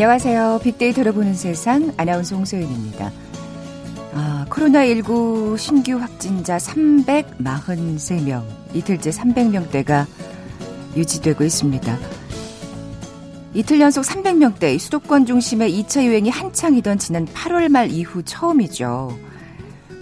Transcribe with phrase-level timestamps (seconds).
[0.00, 0.60] 안녕하세요.
[0.62, 3.12] 빅데이터로 보는 세상 아나운서 홍소연입니다.
[4.14, 8.42] 아, 코로나19 신규 확진자 343명,
[8.72, 10.06] 이틀째 300명대가
[10.96, 11.98] 유지되고 있습니다.
[13.52, 19.14] 이틀 연속 300명대, 수도권 중심의 2차 유행이 한창이던 지난 8월 말 이후 처음이죠.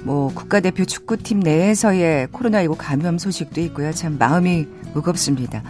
[0.05, 3.93] 뭐 국가대표 축구팀 내에서의 코로나19 감염 소식도 있고요.
[3.93, 5.65] 참 마음이 무겁습니다.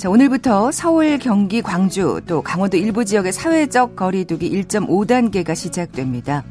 [0.00, 6.42] 자, 오늘부터 서울, 경기, 광주 또 강원도 일부 지역의 사회적 거리두기 1.5단계가 시작됩니다.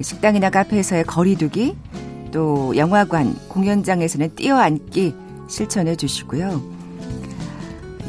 [0.00, 1.76] 식당이나 카페에서의 거리두기
[2.32, 5.14] 또 영화관, 공연장에서는 뛰어앉기
[5.46, 6.60] 실천해 주시고요.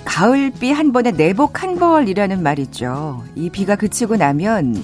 [0.05, 3.23] 가을비 한 번에 내복 한 벌이라는 말이죠.
[3.35, 4.83] 이 비가 그치고 나면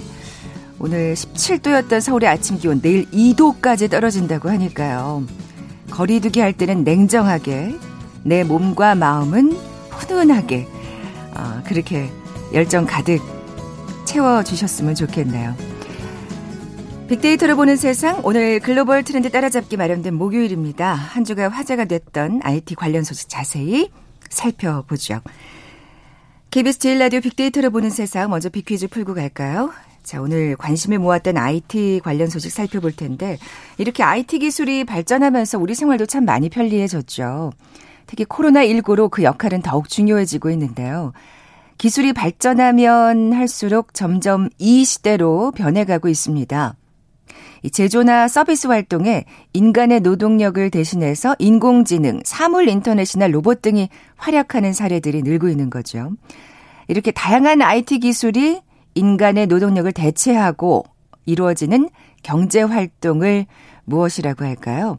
[0.78, 5.24] 오늘 17도였던 서울의 아침 기온 내일 2도까지 떨어진다고 하니까요.
[5.90, 7.74] 거리두기 할 때는 냉정하게
[8.22, 9.74] 내 몸과 마음은
[10.06, 10.66] 훈훈하게
[11.36, 12.08] 어, 그렇게
[12.52, 13.20] 열정 가득
[14.04, 15.54] 채워주셨으면 좋겠네요.
[17.08, 20.92] 빅데이터를 보는 세상 오늘 글로벌 트렌드 따라잡기 마련된 목요일입니다.
[20.92, 23.90] 한 주가 화제가 됐던 IT 관련 소식 자세히
[24.28, 25.20] 살펴보죠.
[26.50, 29.72] KBS 제일 라디오 빅데이터를 보는 세상 먼저 빅퀴즈 풀고 갈까요?
[30.02, 33.38] 자, 오늘 관심을 모았던 IT 관련 소식 살펴볼 텐데,
[33.76, 37.50] 이렇게 IT 기술이 발전하면서 우리 생활도 참 많이 편리해졌죠.
[38.06, 41.12] 특히 코로나19로 그 역할은 더욱 중요해지고 있는데요.
[41.78, 46.74] 기술이 발전하면 할수록 점점 이 시대로 변해가고 있습니다.
[47.72, 55.68] 제조나 서비스 활동에 인간의 노동력을 대신해서 인공지능, 사물 인터넷이나 로봇 등이 활약하는 사례들이 늘고 있는
[55.68, 56.12] 거죠.
[56.88, 58.60] 이렇게 다양한 IT 기술이
[58.94, 60.84] 인간의 노동력을 대체하고
[61.26, 61.90] 이루어지는
[62.22, 63.46] 경제 활동을
[63.84, 64.98] 무엇이라고 할까요?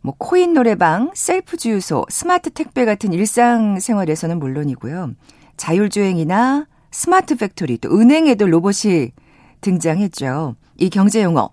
[0.00, 5.14] 뭐 코인 노래방, 셀프 주유소, 스마트 택배 같은 일상생활에서는 물론이고요.
[5.56, 9.12] 자율주행이나 smart factory, 또 은행에도 로봇이
[9.60, 10.56] 등장했죠.
[10.76, 11.50] 이 경제 용어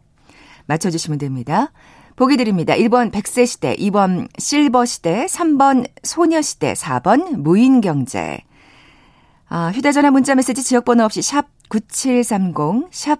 [0.67, 1.71] 맞춰주시면 됩니다.
[2.15, 2.73] 보기 드립니다.
[2.73, 8.39] 1번 100세 시대, 2번 실버 시대, 3번 소녀 시대, 4번 무인 경제.
[9.47, 13.19] 아, 휴대전화 문자 메시지 지역번호 없이 샵 9730, 샵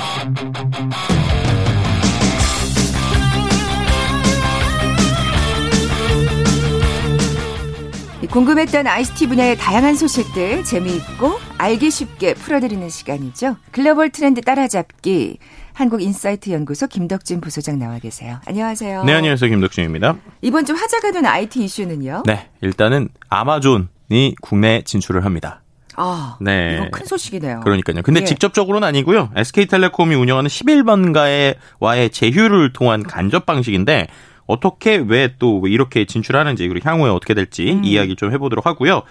[8.31, 13.57] 궁금했던 ICT 분야의 다양한 소식들 재미있고 알기 쉽게 풀어드리는 시간이죠.
[13.71, 15.37] 글로벌 트렌드 따라잡기.
[15.73, 18.39] 한국인사이트 연구소 김덕진 부소장 나와 계세요.
[18.45, 19.03] 안녕하세요.
[19.03, 19.49] 네, 안녕하세요.
[19.49, 20.15] 김덕진입니다.
[20.41, 22.23] 이번 주 화제가 된 IT 이슈는요?
[22.25, 25.61] 네, 일단은 아마존이 국내 진출을 합니다.
[25.97, 26.75] 아, 네.
[26.75, 27.59] 이거 큰 소식이네요.
[27.59, 28.01] 그러니까요.
[28.01, 28.25] 근데 예.
[28.25, 29.31] 직접적으로는 아니고요.
[29.35, 34.07] SK텔레콤이 운영하는 11번가와의 제휴를 통한 간접 방식인데
[34.51, 37.83] 어떻게 왜 또 이렇게 진출하는지 그리고 향후에 어떻게 될지 음.
[37.83, 39.03] 이야기 좀 해보도록 하고요.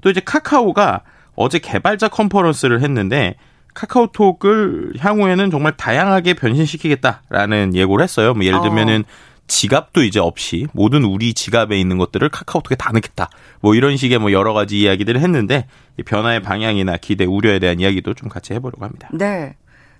[0.00, 1.02] 또 이제 카카오가
[1.34, 3.36] 어제 개발자 컨퍼런스를 했는데
[3.74, 8.34] 카카오톡을 향후에는 정말 다양하게 변신시키겠다라는 예고를 했어요.
[8.34, 9.36] 뭐 예를 들면은 어.
[9.48, 13.28] 지갑도 이제 없이 모든 우리 지갑에 있는 것들을 카카오톡에 다 넣겠다.
[13.60, 15.66] 뭐 이런 식의 뭐 여러 가지 이야기들을 했는데
[15.98, 19.08] 이 변화의 방향이나 기대, 우려에 대한 이야기도 좀 같이 해보려고 합니다.
[19.12, 19.54] 네.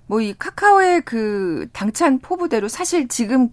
[0.07, 3.49] 뭐 이 카카오의 그 당찬 포부대로 사실 지금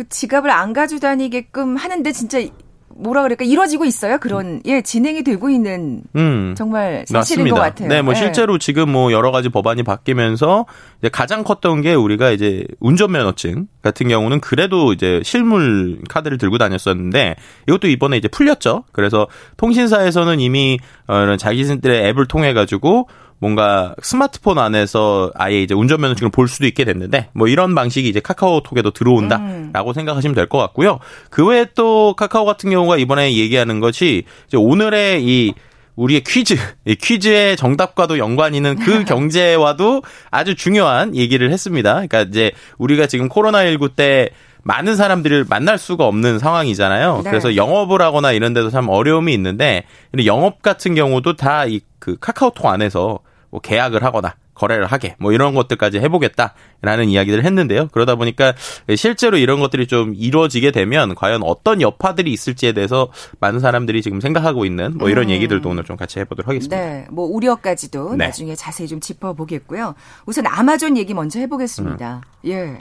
[0.00, 2.40] 그 지갑을 안 가지고 다니게끔 하는데 진짜
[2.88, 4.16] 뭐라 그럴까 이루어지고 있어요.
[4.16, 7.54] 그런 예 진행이 되고 있는 음, 정말 사실인 맞습니다.
[7.54, 7.88] 것 같아요.
[7.88, 8.18] 네, 뭐 예.
[8.18, 10.64] 실제로 지금 뭐 여러 가지 법안이 바뀌면서
[11.00, 17.36] 이제 가장 컸던 게 우리가 이제 운전면허증 같은 경우는 그래도 이제 실물 카드를 들고 다녔었는데
[17.68, 18.84] 이것도 이번에 이제 풀렸죠.
[18.92, 23.06] 그래서 통신사에서는 이미 어, 자기들의 앱을 통해 가지고
[23.40, 28.90] 뭔가 스마트폰 안에서 아예 이제 운전면허증을 볼 수도 있게 됐는데 뭐 이런 방식이 이제 카카오톡에도
[28.92, 29.94] 들어온다라고 음.
[29.94, 30.98] 생각하시면 될 것 같고요.
[31.30, 35.54] 그 외에 또 카카오 같은 경우가 이번에 얘기하는 것이 이제 오늘의 이
[35.96, 36.56] 우리의 퀴즈,
[36.86, 41.92] 이 퀴즈의 정답과도 연관 있는 그 경제와도 아주 중요한 얘기를 했습니다.
[41.94, 44.30] 그러니까 이제 우리가 지금 코로나19 때
[44.62, 47.22] 많은 사람들을 만날 수가 없는 상황이잖아요.
[47.24, 47.30] 네.
[47.30, 49.84] 그래서 영업을 하거나 이런 데도 참 어려움이 있는데
[50.26, 53.20] 영업 같은 경우도 다 이 그 카카오톡 안에서
[53.50, 57.88] 뭐 계약을 하거나 거래를 하게 뭐 이런 것들까지 해보겠다라는 이야기를 했는데요.
[57.92, 58.52] 그러다 보니까
[58.96, 63.10] 실제로 이런 것들이 좀 이루어지게 되면 과연 어떤 여파들이 있을지에 대해서
[63.40, 65.30] 많은 사람들이 지금 생각하고 있는 뭐 이런 음.
[65.30, 66.76] 얘기들도 오늘 좀 같이 해보도록 하겠습니다.
[66.76, 68.26] 네, 뭐 우려까지도 네.
[68.26, 69.94] 나중에 자세히 좀 짚어보겠고요.
[70.26, 72.20] 우선 아마존 얘기 먼저 해보겠습니다.
[72.44, 72.48] 음.
[72.50, 72.78] 예.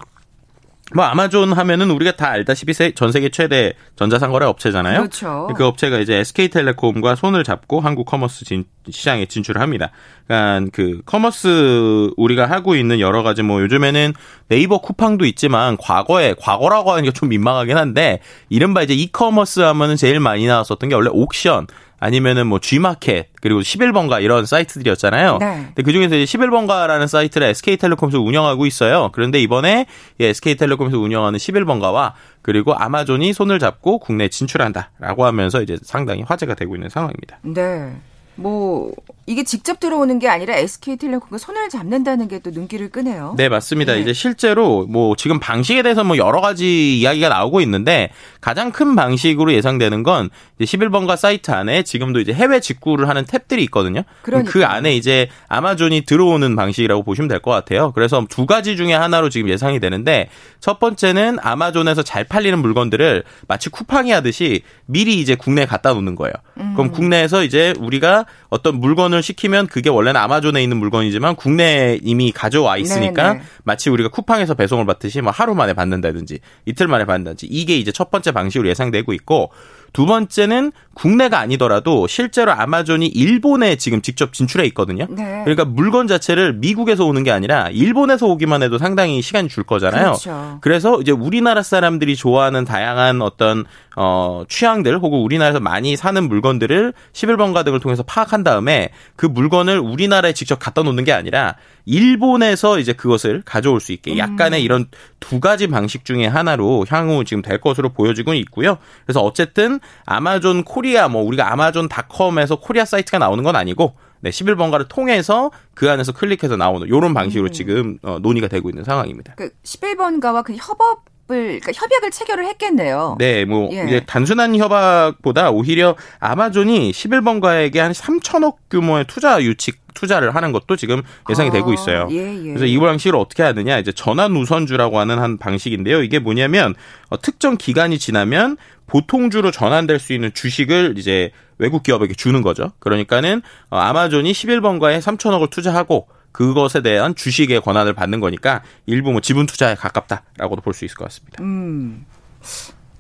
[0.95, 5.01] 뭐 아마존 하면은 우리가 다 알다시피 전 세계 최대 전자상거래 업체잖아요.
[5.01, 5.47] 그렇죠.
[5.55, 9.91] 그 업체가 이제 SK텔레콤과 손을 잡고 한국 commerce 진, 시장에 진출을 합니다.
[10.27, 14.13] 그러니까 그 commerce 우리가 하고 있는 여러 가지 뭐 요즘에는
[14.47, 18.19] 네이버 쿠팡도 있지만 과거에 과거라고 하는 게 좀 민망하긴 한데
[18.49, 21.67] 이른바 이제 이커머스 하면은 제일 많이 나왔었던 게 원래 옥션
[21.99, 25.37] 아니면은 뭐 G마켓 그리고 11번가 이런 사이트들이었잖아요.
[25.39, 25.63] 네.
[25.67, 29.09] 근데 그중에서 이제 11번가라는 사이트를 SK텔레콤에서 운영하고 있어요.
[29.13, 29.85] 그런데 이번에
[30.19, 36.89] SK텔레콤에서 운영하는 11번가와 그리고 아마존이 손을 잡고 국내에 진출한다라고 하면서 이제 상당히 화제가 되고 있는
[36.89, 37.39] 상황입니다.
[37.43, 37.95] 네.
[38.41, 38.91] 뭐
[39.25, 43.35] 이게 직접 들어오는 게 아니라 SK텔레콤과 손을 잡는다는 게 또 눈길을 끄네요.
[43.37, 43.93] 네, 맞습니다.
[43.93, 43.99] 네.
[43.99, 49.51] 이제 실제로 뭐 지금 방식에 대해서 뭐 여러 가지 이야기가 나오고 있는데 가장 큰 방식으로
[49.53, 54.03] 예상되는 건 이제 11번가 사이트 안에 지금도 이제 해외 직구를 하는 탭들이 있거든요.
[54.45, 57.91] 그 안에 이제 아마존이 들어오는 방식이라고 보시면 될 것 같아요.
[57.93, 60.29] 그래서 두 가지 중에 하나로 지금 예상이 되는데
[60.61, 66.33] 첫 번째는 아마존에서 잘 팔리는 물건들을 마치 쿠팡이 하듯이 미리 이제 국내에 갖다 놓는 거예요.
[66.57, 66.73] 음.
[66.75, 72.77] 그럼 국내에서 이제 우리가 어떤 물건을 시키면 그게 원래는 아마존에 있는 물건이지만 국내에 이미 가져와
[72.77, 73.45] 있으니까 네네.
[73.63, 78.09] 마치 우리가 쿠팡에서 배송을 받듯이 뭐 하루 만에 받는다든지 이틀 만에 받는다든지 이게 이제 첫
[78.09, 79.51] 번째 방식으로 예상되고 있고
[79.93, 85.07] 두 번째는 국내가 아니더라도 실제로 아마존이 일본에 지금 직접 진출해 있거든요.
[85.09, 85.41] 네.
[85.45, 90.03] 그러니까 물건 자체를 미국에서 오는 게 아니라 일본에서 오기만 해도 상당히 시간이 줄 거잖아요.
[90.03, 90.57] 그렇죠.
[90.59, 93.63] 그래서 이제 우리나라 사람들이 좋아하는 다양한 어떤
[93.95, 100.33] 어 취향들 혹은 우리나라에서 많이 사는 물건들을 11번가 등을 통해서 파악한 다음에 그 물건을 우리나라에
[100.33, 104.65] 직접 갖다 놓는 게 아니라 일본에서 이제 그것을 가져올 수 있게 약간의 음.
[104.65, 104.85] 이런
[105.19, 108.77] 두 가지 방식 중에 하나로 향후 지금 될 것으로 보여지고 있고요.
[109.05, 115.51] 그래서 어쨌든 아마존 코리아 뭐 우리가 아마존닷컴에서 코리아 사이트가 나오는 건 아니고 네, 11번가를 통해서
[115.73, 117.51] 그 안에서 클릭해서 나오는 이런 방식으로 음.
[117.51, 119.35] 지금 어, 논의가 되고 있는 상황입니다.
[119.35, 123.15] 그 11번가와 그 협업 그러니까 협약을 체결을 했겠네요.
[123.19, 123.83] 네, 뭐 예.
[123.85, 131.01] 이제 단순한 협약보다 오히려 아마존이 11번가에게 한 3천억 규모의 투자 유치 투자를 하는 것도 지금
[131.29, 132.07] 예상이 아, 되고 있어요.
[132.11, 132.43] 예, 예.
[132.43, 136.03] 그래서 이 방식으로 어떻게 하느냐 이제 전환 우선주라고 하는 한 방식인데요.
[136.03, 136.75] 이게 뭐냐면
[137.09, 138.57] 어, 특정 기간이 지나면
[138.87, 142.71] 보통주로 전환될 수 있는 주식을 이제 외국 기업에게 주는 거죠.
[142.79, 149.45] 그러니까는 어, 아마존이 11번가에 3천억을 투자하고 그것에 대한 주식의 권한을 받는 거니까 일부 뭐 지분
[149.45, 151.43] 투자에 가깝다라고도 볼 수 있을 것 같습니다.
[151.43, 152.05] 음.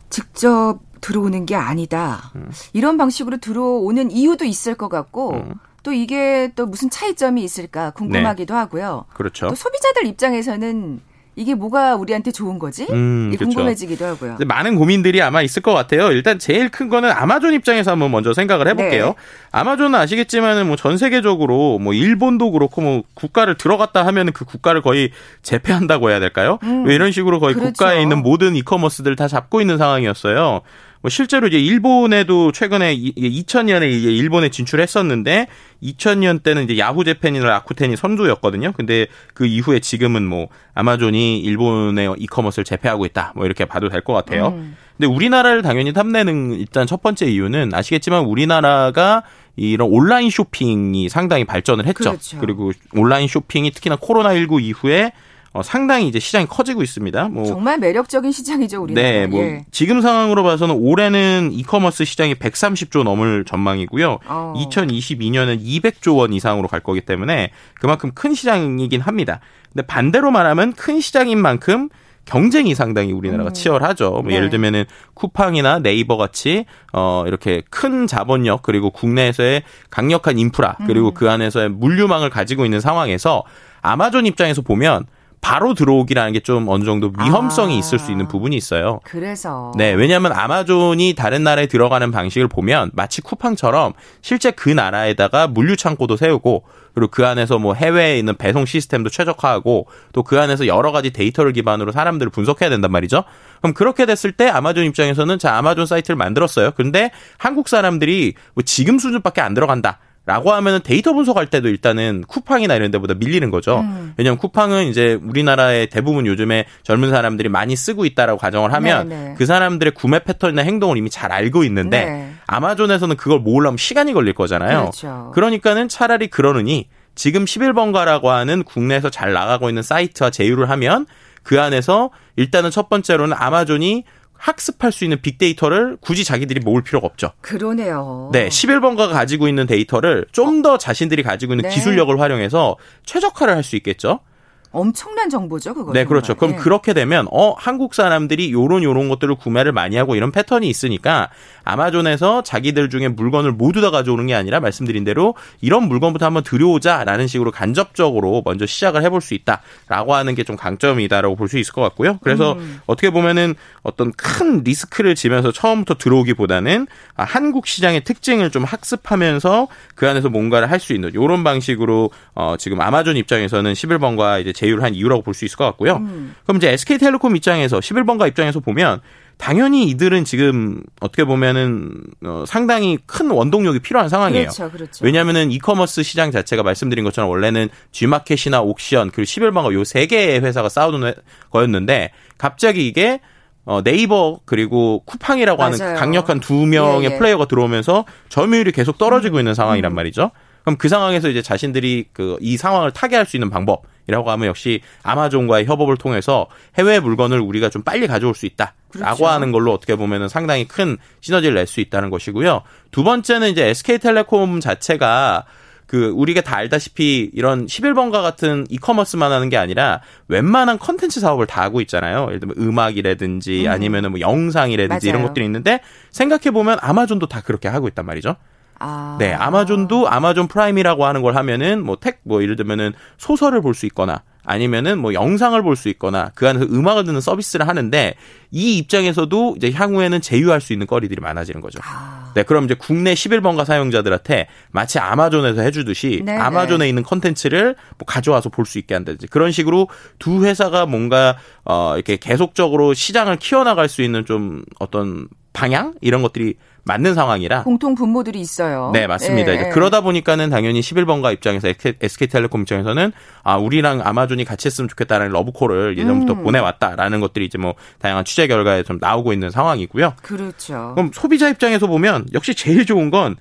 [0.09, 2.31] 직접 들어오는 게 아니다.
[2.35, 2.51] 음.
[2.73, 5.53] 이런 방식으로 들어오는 이유도 있을 것 같고 음.
[5.83, 8.57] 또 이게 또 무슨 차이점이 있을까 궁금하기도 네.
[8.59, 9.05] 하고요.
[9.13, 9.47] 그렇죠.
[9.47, 11.01] 또 소비자들 입장에서는
[11.35, 12.85] 이게 뭐가 우리한테 좋은 거지?
[12.89, 13.45] 음, 그렇죠.
[13.45, 14.37] 궁금해지기도 하고요.
[14.45, 16.11] 많은 고민들이 아마 있을 것 같아요.
[16.11, 19.05] 일단 제일 큰 거는 아마존 입장에서 한번 먼저 생각을 해볼게요.
[19.05, 19.13] 네.
[19.53, 25.11] 아마존은 아시겠지만은 뭐 전 세계적으로 뭐 일본도 그렇고 뭐 국가를 들어갔다 하면은 그 국가를 거의
[25.41, 26.59] 제패한다고 해야 될까요?
[26.63, 27.71] 음, 왜 이런 식으로 거의 그렇죠.
[27.71, 30.59] 국가에 있는 모든 이커머스들 다 잡고 있는 상황이었어요.
[31.01, 35.47] 뭐 실제로 이제 일본에도 최근에 2000년에 이제 일본에 진출했었는데
[35.81, 38.73] 2000년 때는 이제 야후 재팬이나 라쿠텐이 선두였거든요.
[38.73, 43.31] 근데 그 이후에 지금은 뭐 아마존이 일본의 이커머스를 제패하고 있다.
[43.35, 44.49] 뭐 이렇게 봐도 될 것 같아요.
[44.49, 44.75] 음.
[44.97, 49.23] 근데 우리나라를 당연히 탐내는 일단 첫 번째 이유는 아시겠지만 우리나라가
[49.55, 52.11] 이런 온라인 쇼핑이 상당히 발전을 했죠.
[52.11, 52.37] 그렇죠.
[52.39, 55.13] 그리고 온라인 쇼핑이 특히나 코로나19 이후에
[55.51, 57.29] 어, 상당히 이제 시장이 커지고 있습니다.
[57.29, 59.07] 뭐 정말 매력적인 시장이죠, 우리나라.
[59.07, 59.65] 네, 뭐 예.
[59.71, 64.19] 지금 상황으로 봐서는 올해는 이커머스 시장이 130조 넘을 전망이고요.
[64.27, 64.53] 어.
[64.55, 69.39] 2022년은 200조 원 이상으로 갈 거기 때문에 그만큼 큰 시장이긴 합니다.
[69.73, 71.89] 근데 반대로 말하면 큰 시장인 만큼
[72.25, 73.53] 경쟁이 상당히 우리나라가 음.
[73.53, 74.11] 치열하죠.
[74.11, 74.35] 뭐 네.
[74.35, 81.13] 예를 들면은 쿠팡이나 네이버 같이 어 이렇게 큰 자본력 그리고 국내에서의 강력한 인프라 그리고 음.
[81.15, 83.43] 그 안에서의 물류망을 가지고 있는 상황에서
[83.81, 85.07] 아마존 입장에서 보면
[85.41, 87.77] 바로 들어오기라는 게 좀 어느 정도 위험성이 아.
[87.77, 88.99] 있을 수 있는 부분이 있어요.
[89.03, 89.71] 그래서.
[89.77, 96.15] 네, 왜냐하면 아마존이 다른 나라에 들어가는 방식을 보면 마치 쿠팡처럼 실제 그 나라에다가 물류 창고도
[96.17, 96.63] 세우고
[96.95, 101.53] 그리고 그 안에서 뭐 해외에 있는 배송 시스템도 최적화하고 또 그 안에서 여러 가지 데이터를
[101.53, 103.23] 기반으로 사람들을 분석해야 된단 말이죠.
[103.61, 106.71] 그럼 그렇게 됐을 때 아마존 입장에서는 자 아마존 사이트를 만들었어요.
[106.71, 109.99] 근데 한국 사람들이 뭐 지금 수준밖에 안 들어간다.
[110.29, 113.79] 라고 하면은 데이터 분석할 때도 일단은 쿠팡이나 이런 데보다 밀리는 거죠.
[113.79, 114.13] 음.
[114.15, 119.23] 왜냐면 쿠팡은 이제 우리나라의 대부분 요즘에 젊은 사람들이 많이 쓰고 있다라고 가정을 하면 네네.
[119.29, 119.35] 네.
[119.39, 122.33] 그 사람들의 구매 패턴이나 행동을 이미 잘 알고 있는데 네.
[122.45, 124.81] 아마존에서는 그걸 모으려면 시간이 걸릴 거잖아요.
[124.81, 125.31] 그렇죠.
[125.33, 131.07] 그러니까는 차라리 그러느니 지금 11번가라고 하는 국내에서 잘 나가고 있는 사이트와 제휴를 하면
[131.41, 134.03] 그 안에서 일단은 첫 번째로는 아마존이
[134.39, 137.31] 학습할 수 있는 빅데이터를 굳이 자기들이 모을 필요가 없죠.
[137.41, 138.29] 그러네요.
[138.31, 141.75] 네, 11번가가 가지고 있는 데이터를 좀더 자신들이 가지고 있는 네.
[141.75, 144.21] 기술력을 활용해서 최적화를 할 수 있겠죠.
[144.71, 145.93] 엄청난 정보죠, 그거.
[145.93, 146.35] 네, 그렇죠.
[146.35, 146.57] 그럼 예.
[146.57, 151.29] 그렇게 되면 어 한국 사람들이 요런 요런 것들을 구매를 많이 하고 이런 패턴이 있으니까
[151.63, 157.27] 아마존에서 자기들 중에 물건을 모두 다 가져오는 게 아니라 말씀드린 대로 이런 물건부터 한번 들여오자라는
[157.27, 161.81] 식으로 간접적으로 먼저 시작을 해볼 수 있다라고 하는 게 좀 강점이다라고 볼 수 있을 것
[161.81, 162.17] 같고요.
[162.23, 162.79] 그래서 음.
[162.87, 170.07] 어떻게 보면은 어떤 큰 리스크를 지면서 처음부터 들어오기보다는 아, 한국 시장의 특징을 좀 학습하면서 그
[170.09, 174.93] 안에서 뭔가를 할 수 있는 요런 방식으로 어, 지금 아마존 입장에서는 11번과 이제 제휴를 한
[174.95, 175.97] 이유라고 볼 수 있을 것 같고요.
[175.97, 176.35] 음.
[176.43, 178.99] 그럼 이제 SK텔레콤 입장에서 11번가 입장에서 보면
[179.37, 181.91] 당연히 이들은 지금 어떻게 보면은
[182.25, 184.43] 어, 상당히 큰 원동력이 필요한 상황이에요.
[184.49, 185.05] 그렇죠, 그렇죠.
[185.05, 190.67] 왜냐하면은 이커머스 시장 자체가 말씀드린 것처럼 원래는 G마켓이나 옥션 그리고 11번가 요 세 개의 회사가
[190.67, 191.15] 싸우는 회-
[191.51, 193.21] 거였는데 갑자기 이게
[193.65, 195.95] 어, 네이버 그리고 쿠팡이라고 하는 맞아요.
[195.95, 197.13] 강력한 두 명의 예, 음.
[197.13, 197.17] 예.
[197.17, 200.31] 플레이어가 들어오면서 점유율이 계속 떨어지고 있는 상황이란 말이죠.
[200.69, 205.65] 그럼 그 상황에서 이제 자신들이 그 이 상황을 타개할 수 있는 방법이라고 하면 역시 아마존과의
[205.65, 206.47] 협업을 통해서
[206.77, 209.27] 해외 물건을 우리가 좀 빨리 가져올 수 있다라고 그렇죠.
[209.27, 212.61] 하는 걸로 어떻게 보면은 상당히 큰 시너지를 낼 수 있다는 것이고요.
[212.91, 215.45] 두 번째는 이제 SK텔레콤 자체가
[215.87, 221.63] 그 우리가 다 알다시피 이런 11번가 같은 이커머스만 하는 게 아니라 웬만한 컨텐츠 사업을 다
[221.63, 222.25] 하고 있잖아요.
[222.27, 225.29] 예를 들면 음악이라든지 아니면은 뭐 영상이라든지 이런 맞아요.
[225.29, 228.35] 것들이 있는데 생각해 보면 아마존도 다 그렇게 하고 있단 말이죠.
[228.79, 229.17] 아.
[229.19, 234.97] 네, 아마존도 아마존 프라임이라고 하는 걸 하면은 뭐텍뭐 예를 들면은 소설을 볼 수 있거나 아니면은
[234.97, 238.15] 뭐 영상을 볼 수 있거나 그 안에서 음악을 듣는 서비스를 하는데
[238.51, 241.79] 이 입장에서도 이제 향후에는 제휴할 수 있는 거리들이 많아지는 거죠.
[241.83, 242.31] 아.
[242.33, 248.49] 네, 그럼 이제 국내 11번가 사용자들한테 마치 아마존에서 해주듯이 네, 아마존에 있는 컨텐츠를 뭐 가져와서
[248.49, 249.87] 볼 수 있게 한다든지 그런 식으로
[250.19, 256.55] 두 회사가 뭔가 어 이렇게 계속적으로 시장을 키워나갈 수 있는 좀 어떤 방향 이런 것들이
[256.89, 258.89] 맞는 상황이라 공통 분모들이 있어요.
[258.93, 259.51] 네, 맞습니다.
[259.51, 259.69] 예, 이제 예.
[259.69, 261.67] 그러다 보니까는 당연히 11번가 입장에서
[262.01, 263.11] SK텔레콤 입장에서는
[263.43, 266.43] 아, 우리랑 아마존이 같이 했으면 좋겠다라는 러브콜을 예전부터 음.
[266.43, 270.13] 보내왔다라는 것들이 이제 뭐 다양한 취재 결과에 좀 나오고 있는 상황이고요.
[270.23, 270.93] 그렇죠.
[270.95, 273.35] 그럼 소비자 입장에서 보면 역시 제일 좋은 건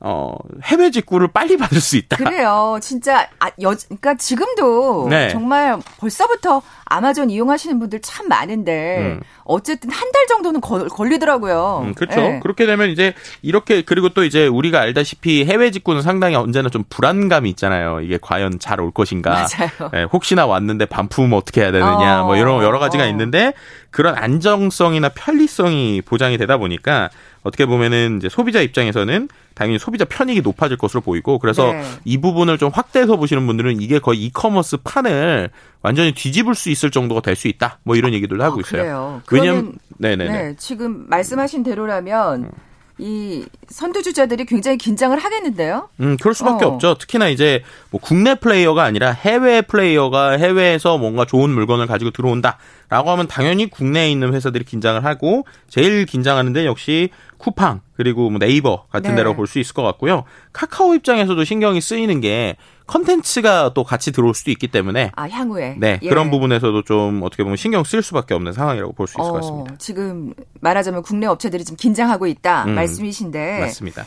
[0.00, 2.16] 어, 해외 직구를 빨리 받을 수 있다.
[2.16, 2.78] 그래요.
[2.80, 5.28] 진짜 아, 여, 그러니까 지금도 네.
[5.30, 9.20] 정말 벌써부터 아마존 이용하시는 분들 참 많은데 음.
[9.44, 11.82] 어쨌든 한 달 정도는 걸, 걸리더라고요.
[11.84, 12.20] 음, 그렇죠.
[12.20, 12.40] 예.
[12.42, 13.12] 그렇게 되면 이제
[13.42, 18.00] 이렇게 그리고 또 이제 우리가 알다시피 해외 직구는 상당히 언제나 좀 불안감이 있잖아요.
[18.00, 19.30] 이게 과연 잘 올 것인가.
[19.30, 19.90] 맞아요.
[19.94, 22.22] 예, 혹시나 왔는데 반품 어떻게 해야 되느냐.
[22.22, 22.26] 어.
[22.26, 23.06] 뭐 이런 여러 가지가 어.
[23.08, 23.52] 있는데
[23.90, 27.10] 그런 안정성이나 편리성이 보장이 되다 보니까
[27.48, 31.82] 어떻게 보면은 이제 소비자 입장에서는 당연히 소비자 편익이 높아질 것으로 보이고 그래서 네.
[32.04, 35.48] 이 부분을 좀 확대해서 보시는 분들은 이게 거의 이커머스 판을
[35.82, 37.78] 완전히 뒤집을 수 있을 정도가 될 수 있다.
[37.84, 39.22] 뭐 이런 얘기들도 하고 아, 있어요.
[39.26, 39.42] 그래요.
[39.42, 40.30] 왜냐면 네네네.
[40.30, 42.50] 네, 지금 말씀하신 대로라면
[42.98, 45.88] 이 선두 주자들이 굉장히 긴장을 하겠는데요.
[46.00, 46.68] 음, 그럴 수밖에 어.
[46.68, 46.94] 없죠.
[46.98, 53.28] 특히나 이제 뭐 국내 플레이어가 아니라 해외 플레이어가 해외에서 뭔가 좋은 물건을 가지고 들어온다라고 하면
[53.28, 59.10] 당연히 국내에 있는 회사들이 긴장을 하고 제일 긴장하는 데 역시 쿠팡 그리고 뭐 네이버 같은
[59.10, 59.16] 네.
[59.16, 60.24] 데라고 볼 수 있을 것 같고요.
[60.52, 62.56] 카카오 입장에서도 신경이 쓰이는 게
[62.88, 66.08] 컨텐츠가 또 같이 들어올 수도 있기 때문에 아 향후에 네, 예.
[66.08, 69.32] 그런 부분에서도 좀 어떻게 보면 신경 쓸 수밖에 없는 상황이라고 볼 수 있을 것 어,
[69.34, 69.74] 같습니다.
[69.78, 74.04] 지금 말하자면 국내 업체들이 지금 긴장하고 있다 음, 말씀이신데 맞습니다.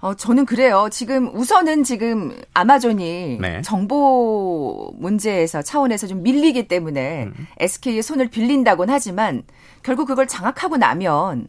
[0.00, 0.88] 어, 저는 그래요.
[0.90, 3.60] 지금 우선은 지금 아마존이 네.
[3.62, 7.46] 정보 문제에서 차원에서 좀 밀리기 때문에 음.
[7.58, 9.42] SK의 손을 빌린다곤 하지만
[9.82, 11.48] 결국 그걸 장악하고 나면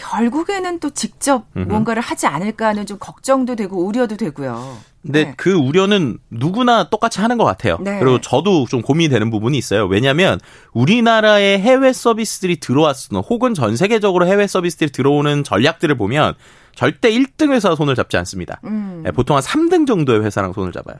[0.00, 1.44] 결국에는 또 직접.
[1.52, 4.78] 뭔가를 하지 않을까 하는 좀 걱정도 되고 우려도 되고요.
[5.02, 5.34] 근데 네.
[5.36, 7.78] 그 우려는 누구나 똑같이 하는 것 같아요.
[7.80, 7.98] 네.
[7.98, 9.86] 그리고 저도 좀 고민이 되는 부분이 있어요.
[9.86, 10.38] 왜냐하면
[10.72, 16.34] 우리나라에 해외 서비스들이 들어왔으면 혹은 전 세계적으로 해외 서비스들이 들어오는 전략들을 보면
[16.74, 18.60] 절대 1등 회사 손을 잡지 않습니다.
[18.64, 19.02] 음.
[19.04, 20.96] 네, 보통 한 3등 정도의 회사랑 손을 잡아요.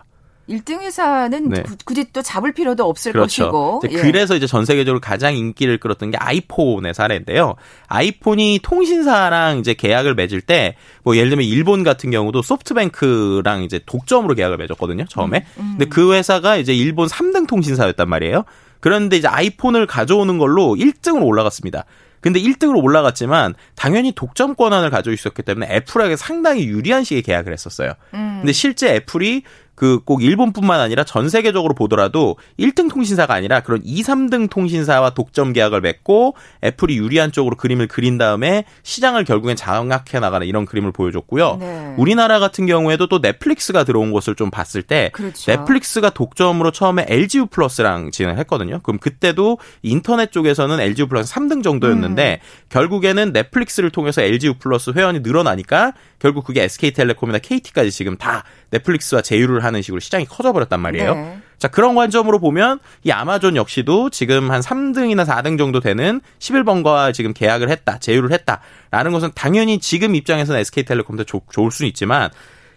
[0.50, 1.62] 1등 회사는 네.
[1.62, 3.44] 구- 굳이 또 잡을 필요도 없을 그렇죠.
[3.50, 3.82] 것이고.
[3.86, 4.02] 이제 예.
[4.02, 7.54] 그래서 이제 전 세계적으로 가장 인기를 끌었던 게 아이폰의 사례인데요.
[7.86, 14.34] 아이폰이 통신사랑 이제 계약을 맺을 때, 뭐 예를 들면 일본 같은 경우도 소프트뱅크랑 이제 독점으로
[14.34, 15.46] 계약을 맺었거든요, 처음에.
[15.58, 18.44] 음, 근데 그 회사가 이제 일본 3등 통신사였단 말이에요.
[18.80, 21.84] 그런데 이제 아이폰을 가져오는 걸로 1등으로 올라갔습니다.
[22.22, 27.92] 근데 1등으로 올라갔지만 당연히 독점 권한을 가지고 있었기 때문에 애플에게 상당히 유리한 식의 계약을 했었어요.
[28.14, 28.38] 음.
[28.40, 29.42] 근데 실제 애플이
[29.80, 35.52] 그 꼭 일본뿐만 아니라 전 세계적으로 보더라도 1등 통신사가 아니라 그런 2, 3등 통신사와 독점
[35.52, 36.34] 계약을 맺고
[36.64, 41.56] 애플이 유리한 쪽으로 그림을 그린 다음에 시장을 결국엔 장악해 나가는 이런 그림을 보여줬고요.
[41.60, 41.94] 네.
[41.96, 45.50] 우리나라 같은 경우에도 또 넷플릭스가 들어온 것을 좀 봤을 때 그렇죠.
[45.50, 48.80] 넷플릭스가 독점으로 처음에 LGU 플러스랑 진행했거든요.
[48.82, 52.64] 그럼 그때도 인터넷 쪽에서는 LGU 플러스 3등 정도였는데 음.
[52.68, 59.64] 결국에는 넷플릭스를 통해서 LGU 플러스 회원이 늘어나니까 결국 그게 SK텔레콤이나 KT까지 지금 다 넷플릭스와 제휴를
[59.70, 61.14] 하는 식으로 시장이 커져버렸단 말이에요.
[61.14, 61.38] 네.
[61.58, 67.32] 자, 그런 관점으로 보면 이 아마존 역시도 지금 한 3등이나 4등 정도 되는 11번과 지금
[67.32, 72.30] 계약을 했다, 제휴를 했다라는 것은 당연히 지금 입장에서는 SK텔레콤도 좋을 수는 있지만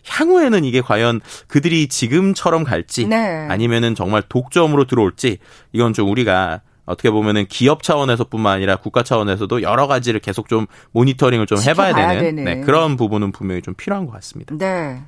[0.08, 3.48] 향후에는 이게 과연 그들이 지금처럼 갈지 네.
[3.50, 5.38] 아니면은 정말 독점으로 들어올지
[5.72, 11.46] 이건 좀 우리가 어떻게 보면은 기업 차원에서뿐만 아니라 국가 차원에서도 여러 가지를 계속 좀 모니터링을
[11.46, 14.56] 좀 해봐야 되는 네, 그런 부분은 분명히 좀 필요한 것 같습니다.
[14.58, 15.02] 네.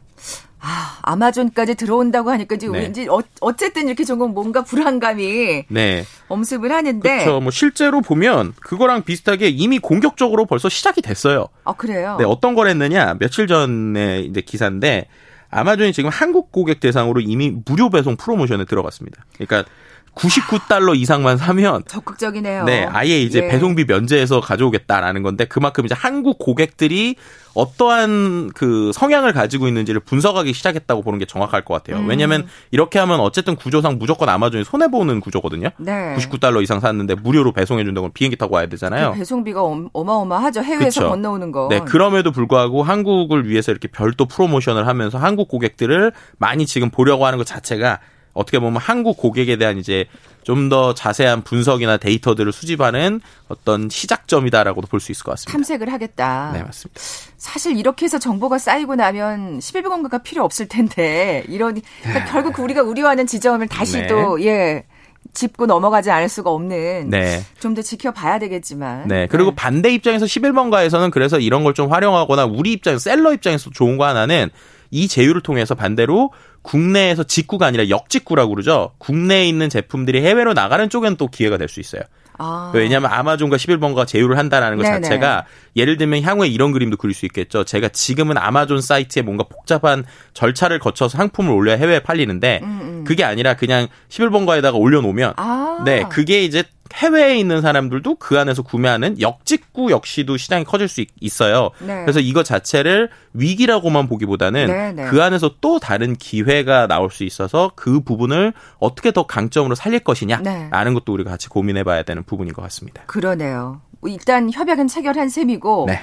[0.68, 2.80] 아, 아마존까지 들어온다고 하니까 이제 네.
[2.80, 6.04] 왠지 어, 어쨌든 이렇게 조금 뭔가 불안감이 네.
[6.28, 7.40] 엄습을 하는데 그렇죠.
[7.40, 11.50] 뭐 실제로 보면 그거랑 비슷하게 이미 공격적으로 벌써 시작이 됐어요.
[11.66, 12.16] 아, 그래요?
[12.18, 13.16] 네, 어떤 걸 했느냐?
[13.20, 15.08] 며칠 전에 이제 기사인데
[15.52, 19.24] 아마존이 지금 한국 고객 대상으로 이미 무료 배송 프로모션에 들어갔습니다.
[19.36, 19.70] 그러니까
[20.16, 22.64] 99달러 이상만 사면 적극적이네요.
[22.64, 23.48] 네, 아예 이제 예.
[23.50, 27.16] 배송비 면제해서 가져오겠다라는 건데 그만큼 이제 한국 고객들이
[27.54, 32.02] 어떠한 그 성향을 가지고 있는지를 분석하기 시작했다고 보는 게 정확할 것 같아요.
[32.02, 32.08] 음.
[32.08, 35.70] 왜냐하면 이렇게 하면 어쨌든 구조상 무조건 아마존이 손해 보는 구조거든요.
[35.78, 36.16] 네.
[36.18, 39.12] 99달러 이상 샀는데 무료로 배송해 준다고 비행기 타고 와야 되잖아요.
[39.12, 39.62] 그 배송비가
[39.94, 40.62] 어마어마하죠.
[40.62, 41.10] 해외에서 그쵸.
[41.10, 41.68] 건너오는 거.
[41.70, 47.38] 네, 그럼에도 불구하고 한국을 위해서 이렇게 별도 프로모션을 하면서 한국 고객들을 많이 지금 보려고 하는
[47.38, 48.00] 것 자체가
[48.36, 50.06] 어떻게 보면 한국 고객에 대한 이제
[50.44, 55.52] 좀 더 자세한 분석이나 데이터들을 수집하는 어떤 시작점이다라고도 볼 수 있을 것 같습니다.
[55.54, 56.52] 탐색을 하겠다.
[56.54, 57.02] 네, 맞습니다.
[57.38, 63.26] 사실 이렇게 해서 정보가 쌓이고 나면 11번가가 필요 없을 텐데 이런 그러니까 결국 우리가 우려하는
[63.26, 64.08] 지점을 다시 네.
[64.08, 64.86] 또 예.
[65.34, 67.42] 짚고 넘어가지 않을 수가 없는 네.
[67.60, 69.08] 좀 더 지켜봐야 되겠지만.
[69.08, 69.26] 네.
[69.28, 69.56] 그리고 네.
[69.56, 74.50] 반대 입장에서 11번가에서는 그래서 이런 걸 좀 활용하거나 우리 입장에서 셀러 입장에서 좋은 거 하나는
[74.92, 76.32] 이 제휴를 통해서 반대로
[76.66, 78.92] 국내에서 직구가 아니라 역직구라고 그러죠.
[78.98, 82.02] 국내에 있는 제품들이 해외로 나가는 쪽엔 또 기회가 될 수 있어요.
[82.38, 82.72] 아.
[82.74, 85.02] 왜냐하면 아마존과 11번가 제휴를 한다라는 것 네네.
[85.02, 87.64] 자체가 예를 들면 향후에 이런 그림도 그릴 수 있겠죠.
[87.64, 93.04] 제가 지금은 아마존 사이트에 뭔가 복잡한 절차를 거쳐서 상품을 올려야 해외에 팔리는데 음, 음.
[93.06, 95.82] 그게 아니라 그냥 11번가에다가 올려놓으면 아.
[95.86, 96.64] 네 그게 이제
[96.96, 101.72] 해외에 있는 사람들도 그 안에서 구매하는 역직구 역시도 시장이 커질 수 있어요.
[101.80, 102.02] 네.
[102.02, 105.06] 그래서 이거 자체를 위기라고만 보기보다는 네, 네.
[105.06, 110.70] 그 안에서 또 다른 기회가 나올 수 있어서 그 부분을 어떻게 더 강점으로 살릴 것이냐라는
[110.72, 110.94] 네.
[110.94, 113.04] 것도 우리가 같이 고민해 봐야 되는 부분인 것 같습니다.
[113.08, 113.82] 그러네요.
[114.06, 116.00] 일단 협약은 체결한 셈이고 네.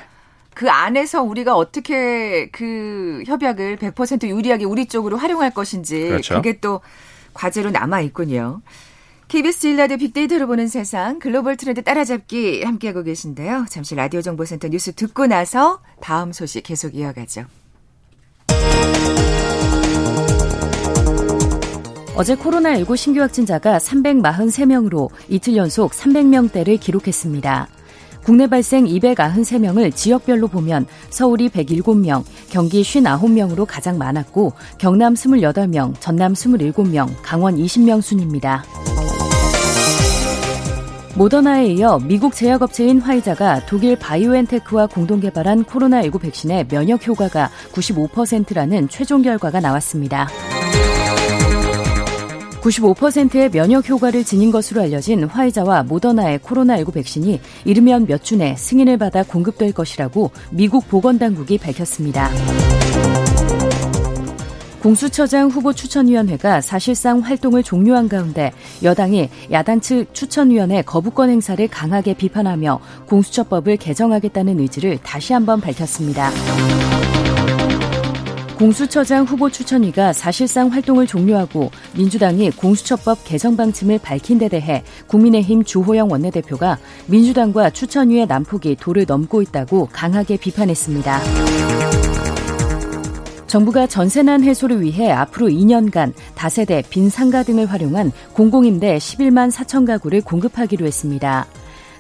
[0.55, 6.35] 그 안에서 우리가 어떻게 그 협약을 100% 유리하게 우리 쪽으로 활용할 것인지 그렇죠.
[6.35, 6.81] 그게 또
[7.33, 8.61] 과제로 남아 있군요.
[9.33, 13.65] KBS 일라드 빅데이터로 보는 세상 글로벌 트렌드 따라잡기 함께하고 계신데요.
[13.71, 17.47] 잠시 라디오 정보센터 뉴스 듣고 나서 다음 소식 계속 이어가죠.
[22.15, 27.69] 어제 코로나19 신규 확진자가 343명으로 이틀 연속 300명대를 기록했습니다.
[28.25, 37.09] 국내 발생 293명을 지역별로 보면 서울이 107명, 경기 59명으로 가장 많았고 경남 28명, 전남 27명,
[37.23, 38.63] 강원 20명 순입니다.
[41.15, 49.21] 모더나에 이어 미국 제약업체인 화이자가 독일 바이오엔테크와 공동 개발한 코로나19 백신의 면역 효과가 95%라는 최종
[49.23, 50.29] 결과가 나왔습니다.
[52.63, 58.97] 95%의 면역 효과를 지닌 것으로 알려진 화이자와 모더나의 코로나19 백신이 이르면 몇 주 내 승인을
[58.99, 62.31] 받아 공급될 것이라고 미국 보건당국이 밝혔습니다.
[64.83, 68.51] 공수처장 후보 추천위원회가 사실상 활동을 종료한 가운데
[68.83, 76.33] 여당이 야당 측 추천위원회 거부권 행사를 강하게 비판하며 공수처법을 개정하겠다는 의지를 다시 한번 밝혔습니다.
[78.59, 86.11] 공수처장 후보 추천위가 사실상 활동을 종료하고 민주당이 공수처법 개정 방침을 밝힌 데 대해 국민의힘 주호영
[86.11, 91.72] 원내대표가 민주당과 추천위의 난폭이 도를 넘고 있다고 강하게 비판했습니다.
[93.53, 100.23] 정부가 전세난 해소를 위해 앞으로 2년간 다세대, 빈 상가 등을 활용한 공공임대 11만 4천 가구를
[100.23, 101.45] 공급하기로 했습니다.